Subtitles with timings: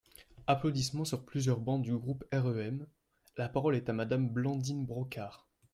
[0.47, 2.87] (Applaudissements sur plusieurs bancs du groupe REM.)
[3.37, 5.47] La parole est à Madame Blandine Brocard.